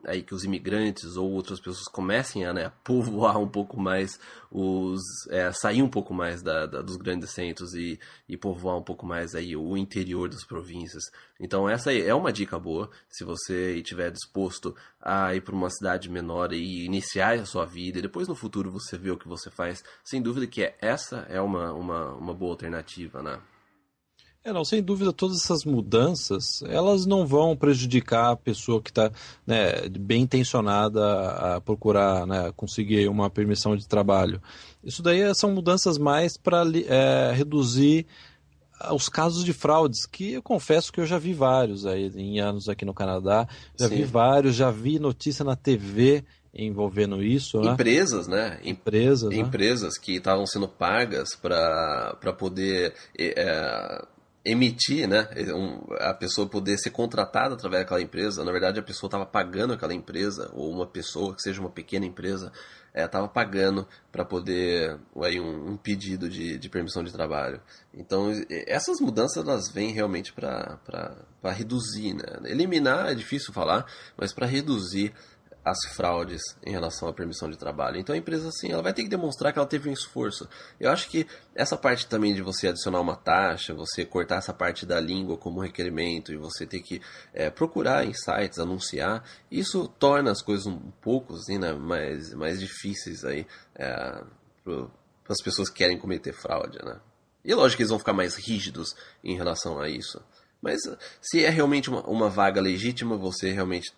[0.03, 4.19] aí que os imigrantes ou outras pessoas comecem a né, povoar um pouco mais
[4.51, 4.99] os
[5.29, 7.97] é, sair um pouco mais da, da, dos grandes centros e,
[8.27, 11.03] e povoar um pouco mais aí o interior das províncias.
[11.39, 16.09] Então essa é uma dica boa se você estiver disposto a ir para uma cidade
[16.09, 19.49] menor e iniciar a sua vida e depois no futuro você vê o que você
[19.49, 23.39] faz sem dúvida que essa é uma, uma, uma boa alternativa né
[24.45, 29.11] é, não, sem dúvida, todas essas mudanças, elas não vão prejudicar a pessoa que está
[29.45, 34.39] né, bem intencionada a procurar né, conseguir uma permissão de trabalho.
[34.83, 38.05] Isso daí são mudanças mais para é, reduzir
[38.91, 42.69] os casos de fraudes, que eu confesso que eu já vi vários aí em anos
[42.69, 43.95] aqui no Canadá, já Sim.
[43.95, 47.59] vi vários, já vi notícia na TV envolvendo isso.
[47.59, 47.71] Né?
[47.71, 48.59] Empresas, né?
[48.63, 49.29] Empresas.
[49.29, 49.37] Né?
[49.37, 54.05] Empresas que estavam sendo pagas para poder é,
[54.45, 55.27] emitir, né?
[55.53, 58.43] Um, a pessoa poder ser contratada através daquela empresa.
[58.43, 62.05] Na verdade, a pessoa estava pagando aquela empresa, ou uma pessoa, que seja uma pequena
[62.05, 62.51] empresa,
[62.93, 67.59] estava é, pagando para poder aí, um, um pedido de, de, permissão de trabalho.
[67.93, 68.31] Então,
[68.67, 70.79] essas mudanças elas vêm realmente para
[71.51, 72.49] reduzir, né?
[72.49, 75.11] Eliminar é difícil falar, mas para reduzir
[75.65, 77.97] as fraudes em relação à permissão de trabalho.
[77.97, 80.47] Então a empresa assim, ela vai ter que demonstrar que ela teve um esforço.
[80.79, 81.25] Eu acho que
[81.55, 85.59] essa parte também de você adicionar uma taxa, você cortar essa parte da língua como
[85.59, 87.01] requerimento e você ter que
[87.33, 92.59] é, procurar em sites, anunciar, isso torna as coisas um pouco assim, né, mais, mais
[92.59, 94.23] difíceis aí é,
[94.63, 94.87] para
[95.29, 96.99] as pessoas que querem cometer fraude, né?
[97.43, 100.21] E é lógico que eles vão ficar mais rígidos em relação a isso.
[100.61, 100.81] Mas
[101.21, 103.93] se é realmente uma, uma vaga legítima, você realmente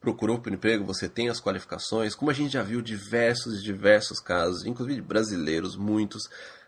[0.00, 4.18] procurou por emprego, você tem as qualificações, como a gente já viu diversos e diversos
[4.18, 6.22] casos, inclusive brasileiros, muitos,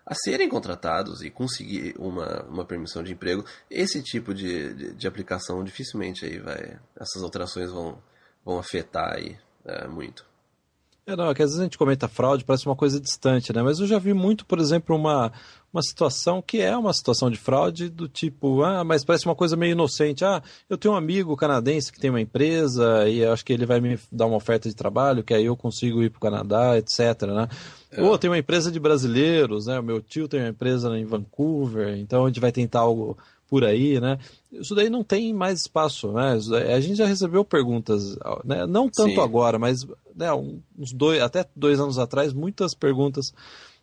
[0.04, 5.06] a serem contratados e conseguir uma, uma permissão de emprego, esse tipo de, de, de
[5.08, 6.78] aplicação dificilmente aí vai.
[6.94, 7.98] Essas alterações vão,
[8.44, 10.26] vão afetar aí é, muito.
[11.06, 13.62] É, não, é que às vezes a gente comenta fraude, parece uma coisa distante, né?
[13.62, 15.32] Mas eu já vi muito, por exemplo, uma,
[15.72, 19.56] uma situação que é uma situação de fraude do tipo, ah, mas parece uma coisa
[19.56, 20.24] meio inocente.
[20.24, 23.80] Ah, eu tenho um amigo canadense que tem uma empresa e acho que ele vai
[23.80, 27.22] me dar uma oferta de trabalho, que aí eu consigo ir para o Canadá, etc,
[27.22, 27.48] né?
[27.90, 28.02] É.
[28.02, 29.78] Ou tem uma empresa de brasileiros, né?
[29.80, 33.16] O meu tio tem uma empresa em Vancouver, então a gente vai tentar algo
[33.48, 34.18] por aí, né?
[34.50, 36.38] Isso daí não tem mais espaço, né?
[36.74, 38.66] A gente já recebeu perguntas, né?
[38.66, 39.20] não tanto Sim.
[39.20, 43.32] agora, mas né, uns dois, até dois anos atrás, muitas perguntas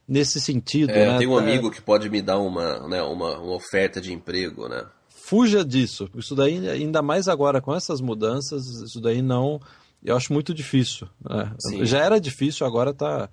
[0.10, 0.89] nesse sentido.
[0.89, 1.17] É, né?
[1.19, 4.84] Tem um amigo que pode me dar uma, né, uma, uma oferta de emprego, né?
[5.08, 6.10] Fuja disso.
[6.15, 9.62] Isso daí, ainda mais agora com essas mudanças, isso daí não.
[10.04, 11.08] Eu acho muito difícil.
[11.24, 11.54] Né?
[11.86, 13.30] Já era difícil, agora está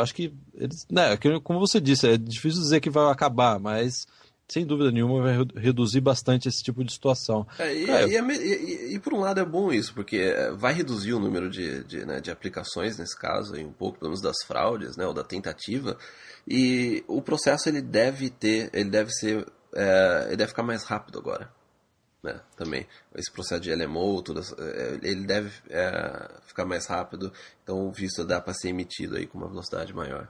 [0.00, 4.06] acho que eles, né, como você disse, é difícil dizer que vai acabar, mas
[4.50, 7.46] sem dúvida nenhuma, vai reduzir bastante esse tipo de situação.
[7.58, 10.72] É, e, é, e, e, e, por um lado é bom isso, porque é, vai
[10.72, 14.36] reduzir o número de, de, né, de aplicações, nesse caso, um pouco, pelo menos das
[14.44, 15.96] fraudes, né, ou da tentativa,
[16.46, 21.18] e o processo ele deve ter, ele deve ser, é, ele deve ficar mais rápido
[21.18, 21.50] agora.
[22.22, 22.86] Né, também.
[23.14, 27.32] Esse processo de LMO, tudo, é, ele deve é, ficar mais rápido,
[27.62, 30.28] então o visto dá para ser emitido aí com uma velocidade maior.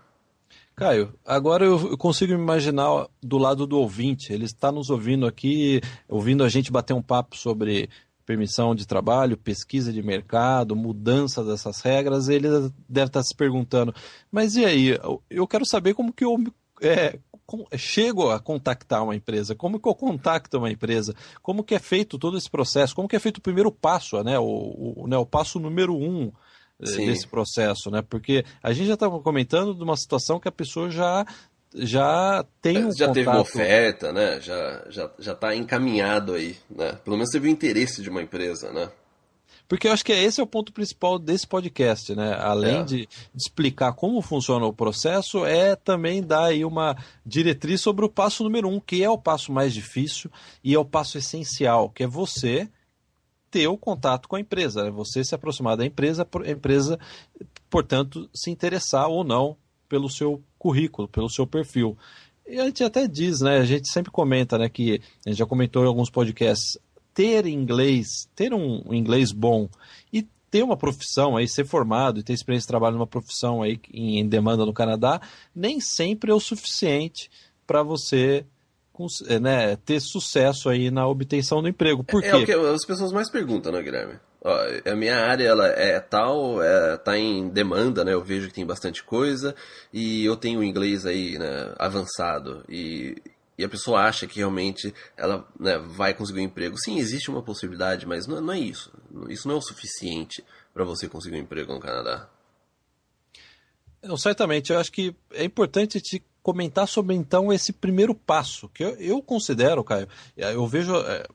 [0.81, 4.33] Caio, agora eu consigo me imaginar do lado do ouvinte.
[4.33, 7.91] Ele está nos ouvindo aqui, ouvindo a gente bater um papo sobre
[8.25, 12.31] permissão de trabalho, pesquisa de mercado, mudança dessas regras.
[12.31, 12.49] Ele
[12.89, 13.95] deve estar se perguntando:
[14.33, 14.99] mas e aí?
[15.29, 16.43] Eu quero saber como que eu
[16.81, 17.19] é,
[17.77, 22.19] chego a contactar uma empresa, como que eu contacto uma empresa, como que é feito
[22.19, 24.39] todo esse processo, como que é feito o primeiro passo, né?
[24.39, 26.33] O, o, né, o passo número um
[26.85, 27.07] Sim.
[27.07, 28.03] desse processo, né?
[28.03, 31.27] Porque a gente já estava comentando de uma situação que a pessoa já
[31.73, 33.15] já tem um já contato...
[33.15, 34.41] teve uma oferta, né?
[34.41, 36.99] Já já já está encaminhado aí, né?
[37.05, 38.91] Pelo menos teve o interesse de uma empresa, né?
[39.71, 42.35] Porque eu acho que esse é o ponto principal desse podcast, né?
[42.41, 42.83] Além é.
[42.83, 48.43] de, explicar como funciona o processo, é também dar aí uma diretriz sobre o passo
[48.43, 50.29] número um, que é o passo mais difícil
[50.65, 52.69] e é o passo essencial, que é você
[53.51, 54.91] ter o contato com a empresa, né?
[54.91, 56.99] você se aproximar da empresa, a empresa,
[57.69, 59.57] portanto, se interessar ou não
[59.89, 61.99] pelo seu currículo, pelo seu perfil.
[62.47, 63.59] E a gente até diz, né?
[63.59, 64.69] A gente sempre comenta, né?
[64.69, 66.79] Que a gente já comentou em alguns podcasts,
[67.15, 69.69] ter inglês, ter um inglês bom
[70.13, 73.81] e ter uma profissão aí, ser formado e ter experiência de trabalho numa profissão aí
[73.93, 75.21] em demanda no Canadá,
[75.55, 77.31] nem sempre é o suficiente
[77.67, 78.45] para você
[79.41, 82.05] né, ter sucesso aí na obtenção do emprego.
[82.05, 82.37] Por é, quê?
[82.37, 84.15] É o que as pessoas mais perguntam, né, Guilherme?
[84.43, 84.57] Ó,
[84.91, 88.15] a minha área ela é tal, é, tá em demanda, né?
[88.15, 89.55] Eu vejo que tem bastante coisa
[89.93, 93.17] e eu tenho inglês aí né, avançado e,
[93.59, 96.77] e a pessoa acha que realmente ela né, vai conseguir um emprego.
[96.79, 98.91] Sim, existe uma possibilidade, mas não, não é isso.
[99.29, 102.27] Isso não é o suficiente para você conseguir um emprego no Canadá.
[104.03, 108.83] Não, certamente, eu acho que é importante te comentar sobre então esse primeiro passo, que
[108.83, 111.27] eu, eu considero, Caio, eu vejo, é,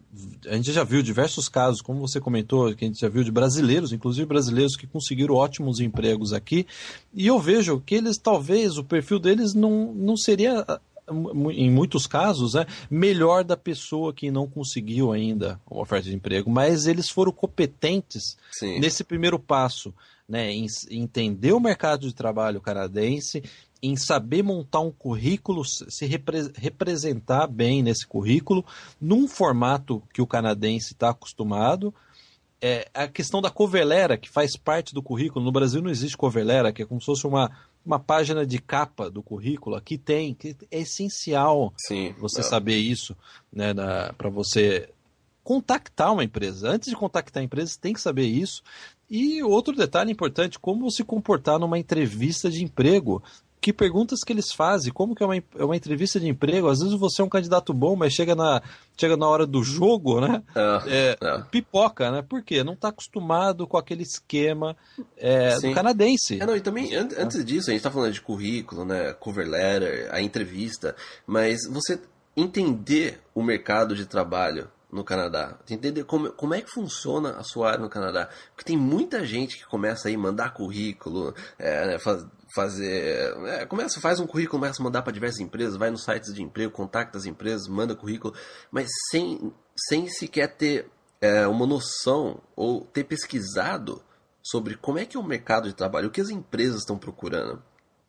[0.48, 3.32] a gente já viu diversos casos, como você comentou, que a gente já viu de
[3.32, 6.65] brasileiros, inclusive brasileiros que conseguiram ótimos empregos aqui,
[7.13, 10.65] e eu vejo que eles talvez, o perfil deles não, não seria
[11.54, 16.50] em muitos casos, né, melhor da pessoa que não conseguiu ainda uma oferta de emprego,
[16.50, 18.80] mas eles foram competentes Sim.
[18.80, 19.94] nesse primeiro passo,
[20.28, 23.44] né, em entender o mercado de trabalho canadense,
[23.86, 28.65] em saber montar um currículo, se repre representar bem nesse currículo,
[29.00, 31.93] num formato que o canadense está acostumado,
[32.62, 35.45] é, a questão da covelera, que faz parte do currículo.
[35.45, 37.52] No Brasil não existe covelera, que é como se fosse uma,
[37.86, 39.76] uma página de capa do currículo.
[39.76, 42.43] Aqui tem, que é essencial Sim, você é.
[42.43, 43.15] saber isso,
[43.54, 43.74] né,
[44.17, 44.89] para você
[45.43, 46.69] contactar uma empresa.
[46.69, 48.63] Antes de contactar a empresa, você tem que saber isso.
[49.08, 53.21] E outro detalhe importante, como se comportar numa entrevista de emprego.
[53.65, 54.93] Que perguntas que eles fazem?
[54.93, 56.67] Como que é uma, é uma entrevista de emprego?
[56.69, 58.62] Às vezes você é um candidato bom, mas chega na,
[58.95, 60.43] chega na hora do jogo, né?
[60.56, 61.41] É, É, é.
[61.49, 62.21] pipoca, né?
[62.21, 62.63] Por quê?
[62.63, 64.78] Não está acostumado com aquele esquema
[65.17, 66.38] é, do canadense.
[66.38, 70.10] Não, e também, an- antes disso, a gente tá falando de currículo, né, cover letter,
[70.13, 71.99] a entrevista, mas você
[72.38, 77.69] entender o mercado de trabalho no Canadá, entender como, como é que funciona a sua
[77.71, 82.25] área no Canadá, porque tem muita gente que começa aí mandar currículo, é, né, faz-
[82.53, 86.34] fazer, é, começa, faz um currículo, começa a mandar para diversas empresas, vai nos sites
[86.34, 88.34] de emprego, contacta as empresas, manda currículo,
[88.71, 89.53] mas sem,
[89.88, 90.89] sem sequer ter
[91.21, 94.03] é, uma noção ou ter pesquisado
[94.43, 97.63] sobre como é que é o mercado de trabalho, o que as empresas estão procurando,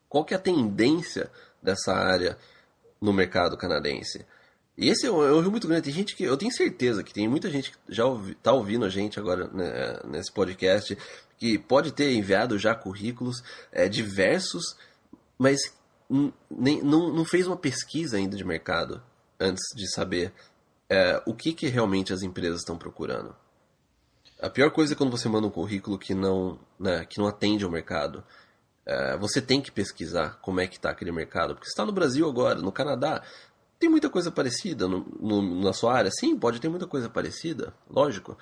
[0.09, 1.31] qual que é a tendência
[1.63, 2.37] dessa área
[3.01, 4.27] no mercado canadense.
[4.77, 5.85] E esse é um, é erro muito grande.
[5.85, 6.23] Tem gente que.
[6.23, 9.49] Eu tenho certeza que tem muita gente que já ouvi, tá ouvindo a gente agora
[9.49, 10.97] né, nesse podcast,
[11.39, 14.77] que pode ter enviado já currículos é, diversos,
[15.39, 15.59] mas
[16.51, 19.03] nem, não, não fez uma pesquisa ainda de mercado
[19.39, 20.33] antes de saber
[20.89, 23.35] é, o que, que realmente as empresas estão procurando.
[24.41, 27.65] A pior coisa é quando você manda um currículo que não, né, que não atende
[27.65, 28.23] ao mercado.
[28.85, 31.55] É, você tem que pesquisar como é que está aquele mercado.
[31.55, 33.23] Porque está no Brasil agora, no Canadá,
[33.79, 36.11] tem muita coisa parecida no, no- na sua área.
[36.11, 38.37] Sim, pode ter muita coisa parecida, lógico.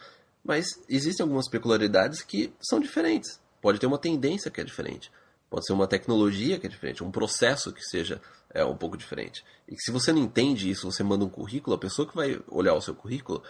[0.45, 3.41] Mas existem algumas peculiaridades que são diferentes.
[3.63, 5.11] Pode ter uma tendência que é diferente.
[5.49, 9.45] Pode ser uma tecnologia que é diferente, um processo que seja é, um pouco diferente.
[9.69, 12.75] E se você não entende isso, você manda um currículo, a pessoa que vai olhar
[12.75, 13.43] o seu currículo,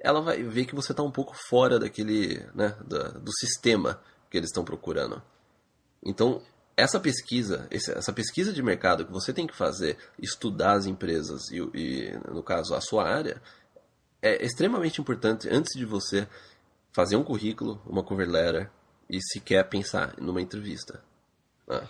[0.00, 4.36] ela vai ver que você está um pouco fora daquele, né, da- do sistema que
[4.36, 5.22] eles estão procurando.
[6.04, 6.42] Então,
[6.76, 11.58] essa pesquisa, essa pesquisa de mercado que você tem que fazer, estudar as empresas e,
[11.74, 13.40] e, no caso, a sua área,
[14.22, 16.28] é extremamente importante antes de você
[16.92, 18.70] fazer um currículo, uma cover letter
[19.10, 21.02] e sequer pensar numa entrevista.
[21.68, 21.86] Ah,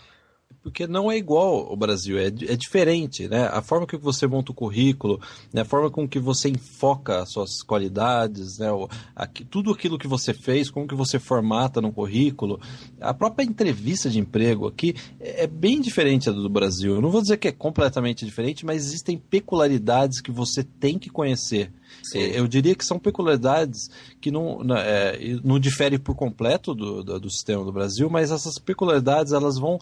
[0.63, 3.47] Porque não é igual ao Brasil, é, é diferente, né?
[3.53, 5.21] A forma que você monta o currículo,
[5.53, 5.63] né?
[5.63, 8.71] a forma com que você enfoca as suas qualidades, né?
[8.73, 12.61] O- aqui- tudo aquilo que você fez, como que você formata no currículo,
[13.01, 16.95] a própria entrevista de emprego aqui é é bem diferente da do Brasil.
[16.95, 21.11] Eu não vou dizer que é completamente diferente, mas existem peculiaridades que você tem que
[21.11, 21.73] conhecer.
[22.03, 22.19] Sim.
[22.21, 23.89] É, Eu diria que são peculiaridades
[24.21, 28.31] que não, não, é, não diferem por completo do, do, do sistema do Brasil, mas
[28.31, 29.79] essas peculiaridades elas vão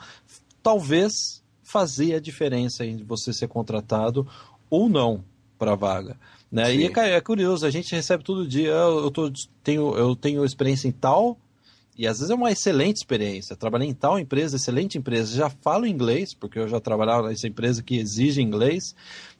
[0.62, 4.26] talvez fazer a diferença em você ser contratado
[4.68, 5.24] ou não
[5.58, 6.18] para a vaga.
[6.50, 6.74] Né?
[6.74, 9.30] E é, é curioso, a gente recebe todo dia, "Ah, eu, tô,
[9.62, 11.38] tenho, eu tenho experiência em tal,
[11.96, 13.54] e às vezes é uma excelente experiência.
[13.54, 17.82] Trabalhei em tal empresa, excelente empresa, já falo inglês, porque eu já trabalhava nessa empresa
[17.82, 18.94] que exige inglês,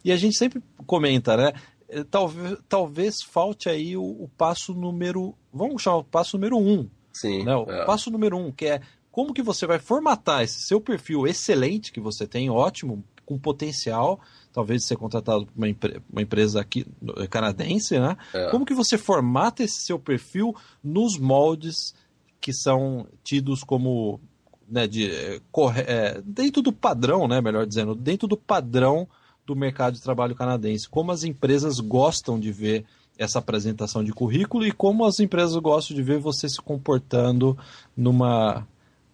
[0.04, 1.52] e a gente sempre comenta, né?
[1.88, 5.34] eh, Talvez, talvez falte aí o, o passo número.
[5.52, 6.88] Vamos chamar o passo número um.
[7.12, 7.44] sim.
[7.44, 7.56] Né?
[7.56, 7.84] O é.
[7.86, 8.80] passo número um, que é
[9.10, 14.20] como que você vai formatar esse seu perfil excelente que você tem, ótimo, com potencial,
[14.52, 18.16] talvez de ser contratado por uma, empre- uma empresa aqui no- canadense, né?
[18.34, 18.50] É.
[18.50, 21.94] Como que você formata esse seu perfil nos moldes
[22.40, 24.20] que são tidos como
[24.68, 29.06] né, de, corre- eh, dentro do padrão, né, melhor dizendo, dentro do padrão
[29.44, 30.88] do mercado de trabalho canadense.
[30.88, 32.84] Como as empresas gostam de ver
[33.18, 37.58] essa apresentação de currículo e como as empresas gostam de ver você se comportando
[37.96, 38.66] numa,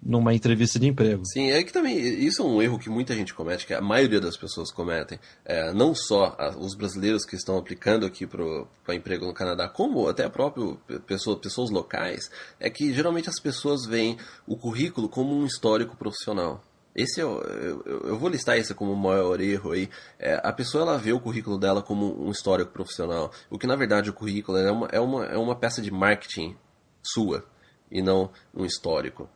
[0.08, 1.22] numa entrevista de emprego.
[1.26, 4.20] Sim, é que também isso é um erro que muita gente comete, que a maioria
[4.20, 5.18] das pessoas cometem.
[5.44, 10.28] É, não só os brasileiros que estão aplicando aqui para emprego no Canadá, como até
[10.28, 14.16] próprio pe- pessoa, pessoas locais, é que geralmente as pessoas veem
[14.46, 16.62] o currículo como um histórico profissional.
[16.94, 19.90] Esse é eu, eu- eu vou listar esse como o maior erro aí.
[20.18, 23.76] É, a pessoa ela vê o currículo dela como um histórico profissional, o que na
[23.76, 26.56] verdade o currículo é uma, é uma, é uma peça de marketing
[27.02, 27.44] sua
[27.90, 29.28] e não um histórico.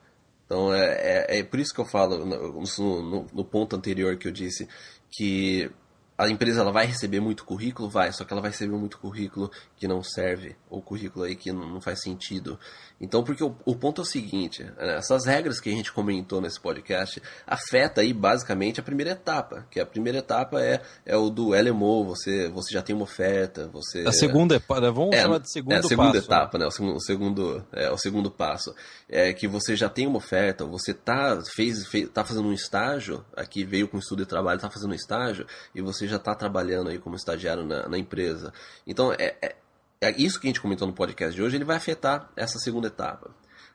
[0.51, 4.27] Então é, é, é por isso que eu falo no, no- no ponto anterior que
[4.27, 4.67] eu disse
[5.09, 5.71] que
[6.21, 9.50] a empresa ela vai receber muito currículo, vai, só que ela vai receber muito currículo
[9.77, 12.58] que não serve, ou currículo aí que não, faz sentido.
[13.00, 16.40] Então, porque o, o ponto é o seguinte, né, essas regras que a gente comentou
[16.40, 21.31] nesse podcast afeta aí basicamente a primeira etapa, que a primeira etapa é, é o
[21.31, 24.04] do LMO, você, você já tem uma oferta, você...
[24.06, 26.31] A segunda etapa, vamos É, chamar de segundo é a segunda passo.
[26.31, 26.37] né?
[26.37, 26.66] etapa, né?
[26.66, 28.75] O segundo, o segundo, é, o segundo passo.
[29.08, 33.25] É que você já tem uma oferta, você tá, fez, fez, tá fazendo um estágio,
[33.35, 36.90] aqui veio com estudo de trabalho, tá fazendo um estágio, e você já tá trabalhando
[36.90, 38.52] aí como estagiário na, na empresa.
[38.87, 39.56] Então, é, é-
[40.02, 42.87] é isso que a gente comentou no podcast de hoje, ele vai afetar essa segunda
[42.88, 43.31] etapa.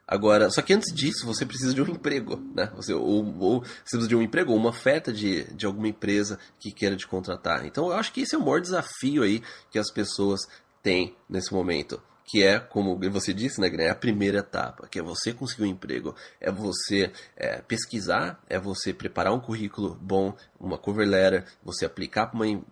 [0.07, 2.71] Agora, só que antes disso, você precisa de um emprego, né?
[2.75, 6.37] Você, ou, ou você precisa de um emprego, ou uma oferta de, de alguma empresa
[6.59, 7.65] que queira te contratar.
[7.65, 10.41] Então, eu acho que esse é o maior desafio aí que as pessoas
[10.83, 14.97] têm nesse momento que é, como você disse, né, Guilherme, é a primeira etapa, que
[14.97, 20.35] é você conseguir um emprego, é você é, pesquisar, é você preparar um currículo bom,
[20.59, 22.65] uma cover letter, você aplicar para uma,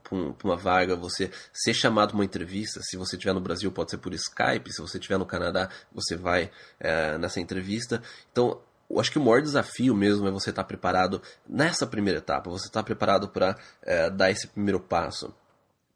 [0.44, 3.98] uma vaga, você ser chamado para uma entrevista, se você estiver no Brasil pode ser
[3.98, 6.50] por Skype, se você estiver no Canadá você vai
[6.80, 8.02] é, nessa entrevista.
[8.32, 12.50] Então, eu acho que o maior desafio mesmo é você estar preparado nessa primeira etapa,
[12.50, 15.34] você estar preparado para é, dar esse primeiro passo.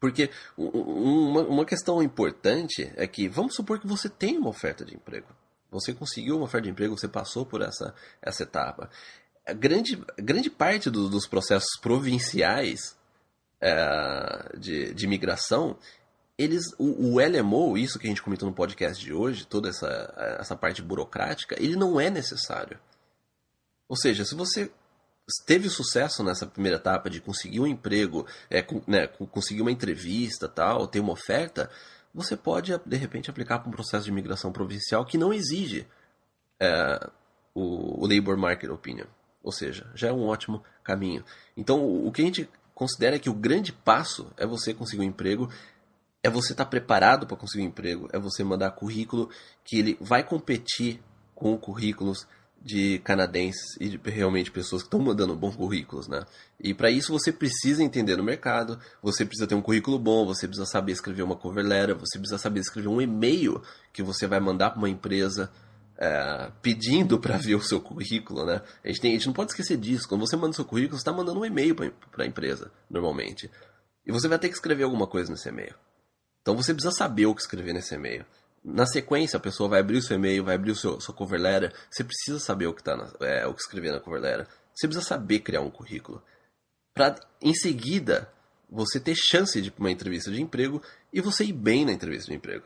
[0.00, 4.94] Porque uma, uma questão importante é que, vamos supor que você tem uma oferta de
[4.94, 5.26] emprego.
[5.70, 8.88] Você conseguiu uma oferta de emprego, você passou por essa, essa etapa.
[9.44, 12.96] A grande, grande parte do, dos processos provinciais
[13.60, 15.76] é, de, de imigração,
[16.38, 20.36] eles, o, o, LMO, isso que a gente comentou no podcast de hoje, toda essa,
[20.38, 22.78] essa parte burocrática, ele não é necessário.
[23.88, 24.70] Ou seja, se você
[25.44, 30.86] teve sucesso nessa primeira etapa de conseguir um emprego, é, né, conseguir uma entrevista, tal,
[30.86, 31.70] ter uma oferta,
[32.14, 35.86] você pode de repente aplicar para um processo de imigração provincial que não exige
[36.58, 37.10] é,
[37.54, 39.06] o, o labor market opinion,
[39.42, 41.24] ou seja, já é um ótimo caminho.
[41.56, 45.02] Então, o, o que a gente considera é que o grande passo é você conseguir
[45.02, 45.50] um emprego
[46.22, 49.30] é você estar tá preparado para conseguir um emprego, é você mandar currículo
[49.64, 51.00] que ele vai competir
[51.34, 52.26] com currículos
[52.60, 56.24] de canadenses e de realmente pessoas que estão mandando bons currículos, né?
[56.60, 60.46] E para isso você precisa entender no mercado, você precisa ter um currículo bom, você
[60.46, 64.40] precisa saber escrever uma cover letter, você precisa saber escrever um e-mail que você vai
[64.40, 65.50] mandar para uma empresa
[65.96, 68.60] é, pedindo para ver o seu currículo, né?
[68.84, 70.08] A gente, tem, a gente não pode esquecer disso.
[70.08, 73.50] Quando você manda o seu currículo, você está mandando um e-mail para a empresa, normalmente.
[74.04, 75.74] E você vai ter que escrever alguma coisa nesse e-mail.
[76.42, 78.24] Então você precisa saber o que escrever nesse e-mail
[78.68, 81.40] na sequência, a pessoa vai abrir o seu e-mail, vai abrir o seu, sua cover
[81.40, 81.72] letter.
[81.90, 84.46] Você precisa saber o que, tá na, é, o que escrever na cover letter.
[84.74, 86.22] Você precisa saber criar um currículo.
[86.94, 88.30] Para, em seguida,
[88.70, 92.36] você ter chance de uma entrevista de emprego e você ir bem na entrevista de
[92.36, 92.64] emprego.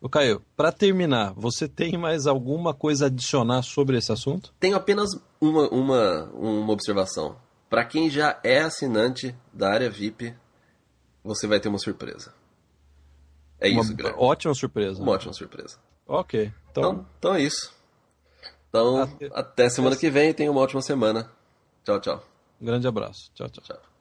[0.00, 4.54] O Caio, para terminar, você tem mais alguma coisa a adicionar sobre esse assunto?
[4.58, 5.10] Tenho apenas
[5.40, 7.36] uma, uma, uma observação.
[7.68, 10.34] Para quem já é assinante da área VIP,
[11.22, 12.32] você vai ter uma surpresa.
[13.60, 14.18] É uma isso, Guilherme.
[14.20, 15.02] Ótima surpresa.
[15.02, 15.76] Uma ótima surpresa.
[16.06, 16.52] Ok.
[16.70, 17.72] Então, então, então é isso.
[18.68, 20.32] Então, até, até semana que vem.
[20.32, 21.30] Tenha uma ótima semana.
[21.84, 22.24] Tchau, tchau.
[22.60, 23.30] Um grande abraço.
[23.34, 23.64] Tchau, tchau.
[23.64, 23.97] tchau.